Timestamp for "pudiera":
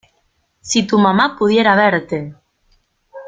1.37-1.75